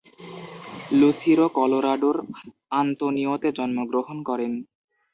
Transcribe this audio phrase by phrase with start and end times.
[0.91, 2.17] Lucero কলোরাডোর
[2.73, 4.51] আন্তোনিওতে জন্মগ্রহণ করেন।